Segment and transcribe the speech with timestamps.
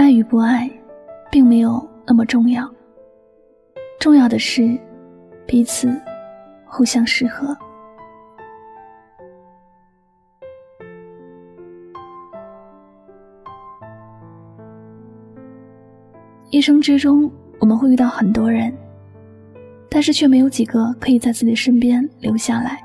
[0.00, 0.66] 爱与不爱，
[1.30, 2.66] 并没有那么重要。
[4.00, 4.74] 重要的是
[5.46, 5.94] 彼此
[6.64, 7.54] 互相适合。
[16.48, 18.74] 一生之中，我们会遇到很多人，
[19.90, 22.82] 但是却没有几个可以在自己身边留下来。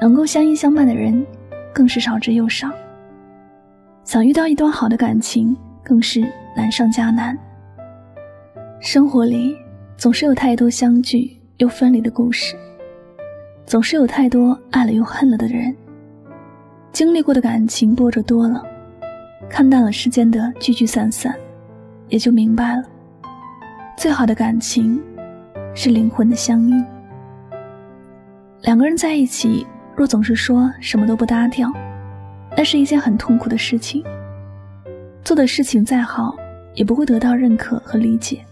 [0.00, 1.26] 能够相依相伴的人，
[1.74, 2.70] 更是少之又少。
[4.02, 5.54] 想遇到一段好的感情，
[5.86, 6.20] 更是
[6.56, 7.38] 难上加难。
[8.80, 9.56] 生活里
[9.96, 12.56] 总是有太多相聚又分离的故事，
[13.64, 15.72] 总是有太多爱了又恨了的人。
[16.90, 18.60] 经历过的感情波折多了，
[19.48, 21.32] 看淡了世间的聚聚散散，
[22.08, 22.82] 也就明白了，
[23.96, 25.00] 最好的感情
[25.72, 26.84] 是灵魂的相依。
[28.62, 29.64] 两个人在一起。
[29.94, 31.72] 若总是说什么都不搭调，
[32.54, 34.04] 那是一件很痛苦的事情。
[35.26, 36.36] 做的事情再好，
[36.74, 38.44] 也不会得到认可和理解。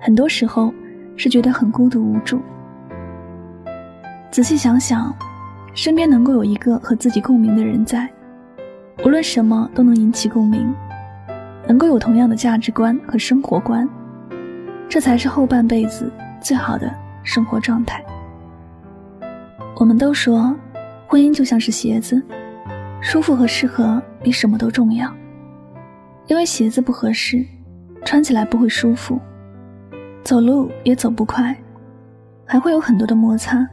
[0.00, 0.74] 很多时候
[1.16, 2.42] 是觉得很孤独无助。
[4.28, 5.14] 仔细想想，
[5.72, 8.10] 身边能够有一个和自己共鸣的人在，
[9.04, 10.74] 无论什么都能引起共鸣，
[11.68, 13.88] 能够有同样的价值观和生活观，
[14.88, 16.10] 这才是后半辈子
[16.40, 18.04] 最好的生活状态。
[19.76, 20.52] 我们都说，
[21.06, 22.20] 婚姻就像是鞋子，
[23.00, 25.08] 舒服和适合比什么都重要。
[26.32, 27.44] 因为鞋子不合适，
[28.06, 29.20] 穿起来不会舒服，
[30.24, 31.54] 走路也走不快，
[32.46, 33.68] 还会有很多的摩擦，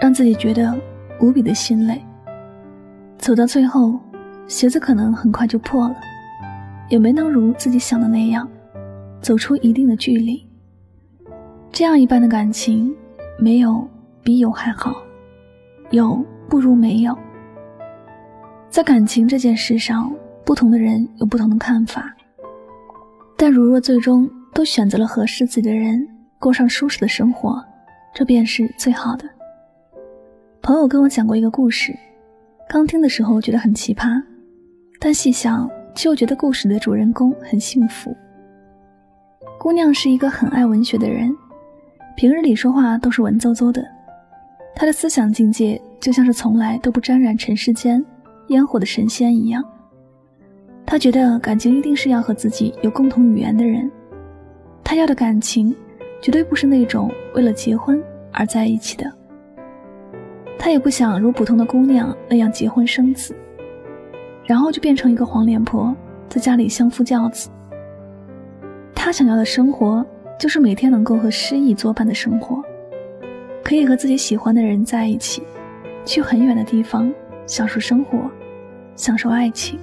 [0.00, 0.72] 让自己觉得
[1.20, 2.00] 无比的心累。
[3.18, 3.98] 走到最后，
[4.46, 5.96] 鞋子可能很快就破了，
[6.88, 8.48] 也没能如自己想的那样，
[9.20, 10.48] 走出一定的距离。
[11.72, 12.94] 这样一般的感情，
[13.40, 13.84] 没有
[14.22, 14.94] 比有还好。
[15.90, 17.18] 有不如没有。
[18.70, 22.14] 在感情这件事上，不同的人有不同的看法。
[23.36, 26.06] 但如若最终都选择了合适自己的人，
[26.38, 27.62] 过上舒适的生活，
[28.14, 29.28] 这便是最好的。
[30.60, 31.92] 朋友跟我讲过一个故事，
[32.68, 34.22] 刚听的时候觉得很奇葩，
[35.00, 38.16] 但细想却又觉得故事的主人公很幸福。
[39.58, 41.34] 姑娘是一个很爱文学的人，
[42.16, 43.84] 平日里说话都是文绉绉的。
[44.74, 48.04] 她的思想境界就像是从来都不沾染尘世间
[48.48, 49.64] 烟火的神仙一样。
[50.92, 53.90] 他觉得感情一定是要和自己有共同语言的人。
[54.84, 55.74] 他要的感情
[56.20, 57.98] 绝对不是那种为了结婚
[58.30, 59.10] 而在一起的。
[60.58, 63.34] 他也不想如普通的姑娘那样结婚生子，
[64.44, 65.96] 然后就变成一个黄脸婆，
[66.28, 67.48] 在家里相夫教子。
[68.94, 70.04] 他想要的生活
[70.38, 72.62] 就是每天能够和诗意作伴的生活。
[73.64, 75.42] 可以和自己喜欢的人在一起，
[76.04, 77.10] 去很远的地方
[77.46, 78.30] 享受生活，
[78.94, 79.80] 享受爱情。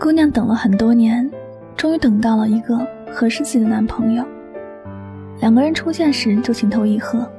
[0.00, 1.30] 姑娘等了很多年，
[1.76, 2.78] 终于等到了一个
[3.12, 4.24] 合适自己的男朋友。
[5.40, 7.30] 两个人出现时就情投意合，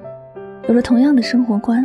[0.67, 1.83] 有了同样的生活观。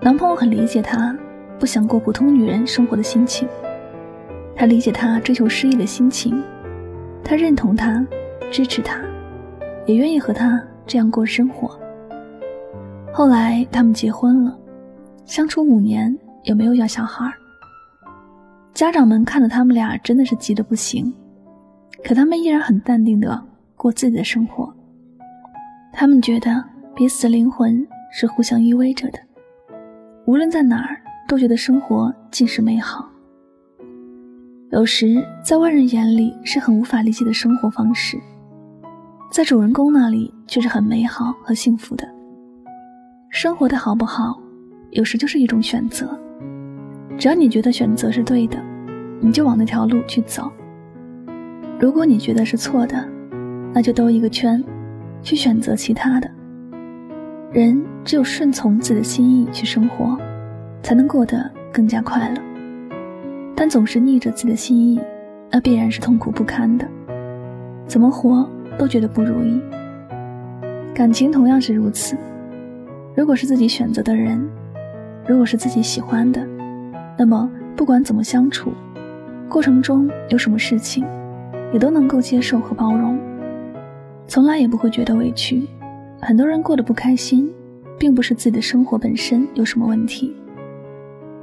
[0.00, 1.16] 男朋友很理解她
[1.56, 3.46] 不想过普通女人生活的心情，
[4.56, 6.42] 他理解她追求诗意的心情，
[7.22, 8.04] 他认同她，
[8.50, 8.98] 支持她，
[9.86, 10.60] 也愿意和她。
[10.84, 11.78] 这样过生活。
[13.12, 14.58] 后来他们结婚了，
[15.24, 17.32] 相处五年也没有要小孩。
[18.74, 21.14] 家长们看着他们俩真的是急得不行，
[22.02, 23.40] 可他们依然很淡定的
[23.76, 24.74] 过自己的生活。
[25.92, 26.62] 他们觉得
[26.92, 29.18] 彼此的灵魂是互相依偎着的，
[30.26, 33.08] 无论在哪儿都觉得生活尽是美好。
[34.72, 38.18] 有时在外人眼里是很无法理解的生活方式。
[39.30, 42.08] 在主人公那里却是很美好和幸福的。
[43.30, 44.36] 生活的好不好，
[44.90, 46.18] 有时就是一种选择。
[47.16, 48.58] 只要你觉得选择是对的，
[49.20, 50.50] 你就往那条路去走。
[51.78, 53.08] 如果你觉得是错的，
[53.72, 54.62] 那就兜一个圈，
[55.22, 56.30] 去选择其他的。
[57.52, 60.18] 人只有顺从自己的心意去生活，
[60.82, 62.42] 才能过得更加快乐。
[63.54, 65.00] 但总是逆着自己的心意，
[65.50, 66.86] 那必然是痛苦不堪的。
[67.86, 68.48] 怎么活？
[68.76, 69.60] 都觉得不如意，
[70.92, 72.16] 感情同样是如此。
[73.14, 74.44] 如果是自己选择的人，
[75.28, 76.44] 如果是自己喜欢的，
[77.16, 78.72] 那么不管怎么相处，
[79.48, 81.04] 过程中有什么事情，
[81.72, 83.18] 也都能够接受和包容，
[84.26, 85.66] 从来也不会觉得委屈。
[86.20, 87.52] 很多人过得不开心，
[87.98, 90.34] 并不是自己的生活本身有什么问题，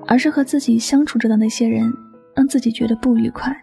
[0.07, 1.91] 而是和自己相处着的那些人
[2.35, 3.56] 让自己觉得不愉快，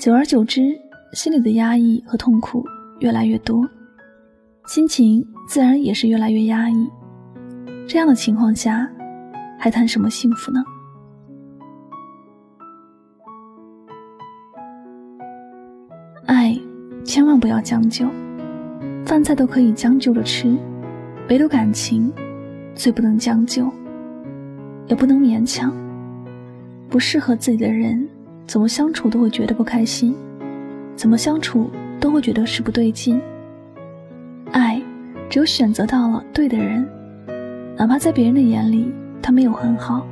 [0.00, 0.76] 久而久之。
[1.12, 2.62] 心里的压抑和痛苦
[2.98, 3.64] 越来越多，
[4.66, 6.90] 心情自然也是越来越压抑。
[7.86, 8.86] 这样的情况下，
[9.56, 10.62] 还谈什么幸福呢？
[17.16, 18.04] 千万不要将就。
[19.06, 20.54] 饭菜都可以将就着吃，
[21.30, 22.12] 唯独感情，
[22.74, 23.72] 最不能将就，
[24.86, 25.72] 也不能勉强。
[26.90, 28.06] 不适合自己的人，
[28.46, 30.14] 怎么相处都会觉得不开心，
[30.94, 33.18] 怎么相处都会觉得是不对劲。
[34.52, 34.78] 爱，
[35.30, 36.86] 只有选择到了对的人，
[37.78, 38.92] 哪怕在别人的眼里
[39.22, 40.06] 他没有很好，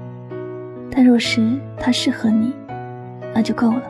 [0.90, 1.46] 但若是
[1.78, 2.50] 他适合你，
[3.34, 3.82] 那就够了。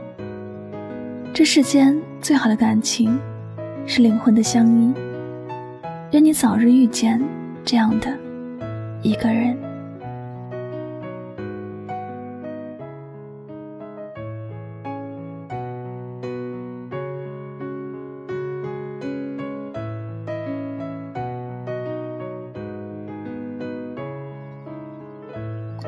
[1.33, 3.21] 这世间最好的感情。
[3.87, 4.95] 是灵魂的相依。
[6.13, 7.23] 愿你早日遇见
[7.63, 8.09] 这样的
[9.03, 9.55] 一个人。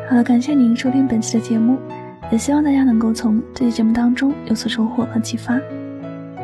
[0.07, 1.79] 好了，感谢您收听本期的节目，
[2.31, 5.59] 也希望大家能够从这期节目当中有所收获和启发。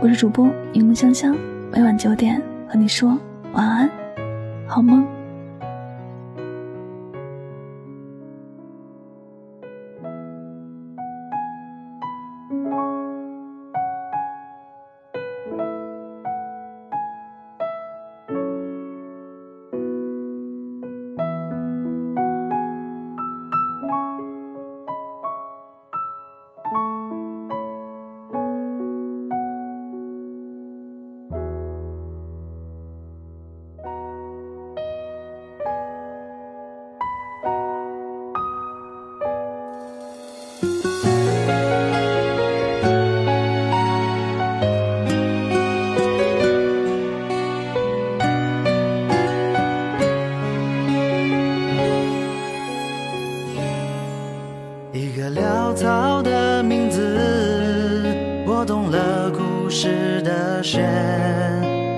[0.03, 1.37] 我是主播柠檬香香，
[1.71, 3.17] 每晚九点和你说
[3.53, 3.89] 晚安，
[4.67, 5.07] 好梦。
[54.95, 57.19] 一个潦草的名字，
[58.45, 60.85] 拨动了故事的弦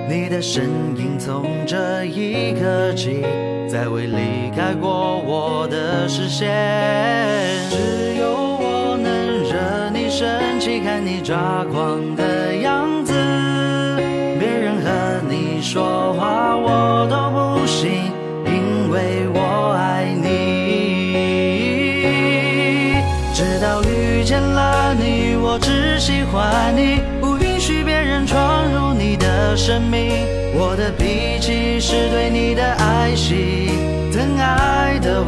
[0.08, 0.62] 你的身
[0.96, 3.20] 影从这一刻起，
[3.68, 6.48] 再未离开过我的视线。
[7.68, 12.43] 只有我能惹你生气，看你抓狂的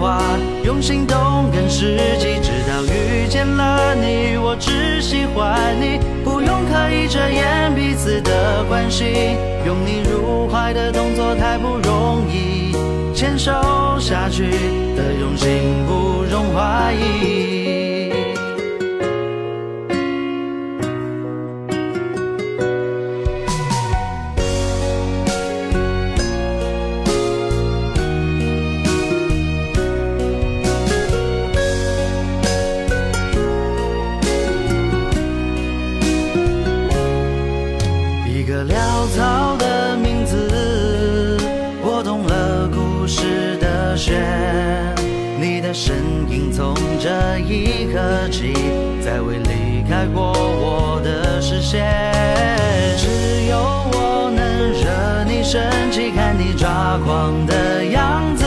[0.00, 0.20] 话
[0.64, 1.16] 用行动
[1.50, 2.38] 更实际。
[2.42, 9.04] 直到遇见了你，我只喜欢你，不用刻意遮掩彼此的关系。
[9.66, 12.72] 拥你入怀的动作太不容易，
[13.14, 13.52] 牵手
[13.98, 14.50] 下去
[14.96, 17.65] 的用心不容怀疑。
[57.46, 58.44] 的样子。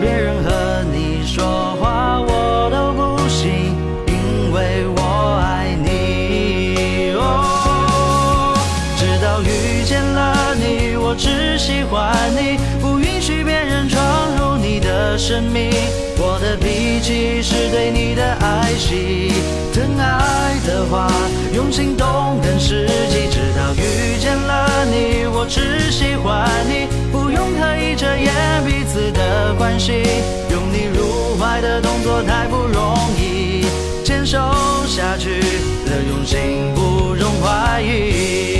[0.00, 3.74] 别人和你说话我都不信，
[4.06, 7.12] 因为我爱你。
[7.16, 8.56] 哦，
[8.98, 14.02] 直到遇见了你，我只喜欢你，不允许别人闯
[14.38, 15.70] 入你的生命。
[16.18, 19.32] 我的脾气是对你的爱惜，
[19.72, 21.10] 疼爱的话
[21.54, 23.28] 用行动更实际。
[23.30, 26.15] 直到遇见了你，我只喜，
[27.96, 28.32] 遮掩
[28.64, 30.02] 彼此的关系。
[30.50, 33.64] 拥你入怀的动作太不容易，
[34.04, 34.38] 牵手
[34.86, 35.40] 下去
[35.86, 38.55] 的用心不容怀疑。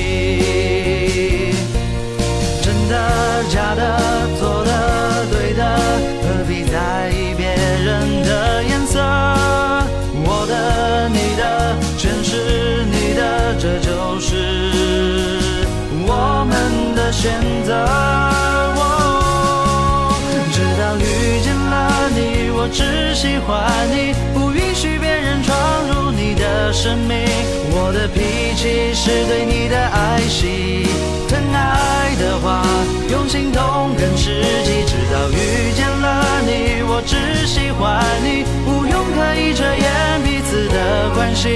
[27.07, 27.27] 明。
[27.73, 30.87] 我的脾气是对你的爱惜，
[31.29, 32.65] 疼爱的话
[33.11, 34.85] 用行动更实际。
[34.87, 37.47] 直到遇见了你，我只。
[37.47, 41.49] 喜欢你，不用刻意遮掩彼此的关系。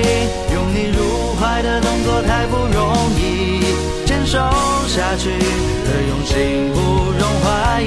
[0.52, 3.64] 拥你入怀的动作太不容易，
[4.30, 4.38] 守
[4.86, 6.78] 下去的用心不
[7.18, 7.84] 容怀疑。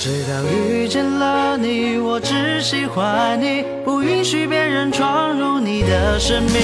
[0.00, 3.64] 直到遇见了你，我只喜欢你，
[3.96, 6.60] 不允许别人闯入你的生命。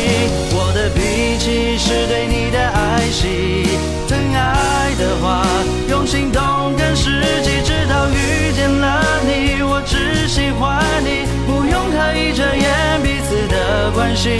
[0.52, 3.64] 我的脾气是对你的爱惜，
[4.06, 5.42] 疼爱的话
[5.88, 6.42] 用心动
[6.76, 7.62] 更实际。
[7.64, 14.36] 直到遇见了你，我只喜欢你，不用刻意遮掩彼此的关心。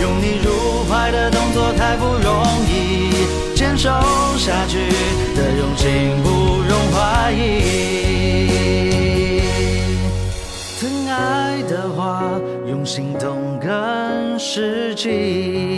[0.00, 3.10] 拥你入怀的动作太不容易，
[3.56, 3.90] 坚守
[4.38, 4.86] 下去
[14.96, 15.75] 疼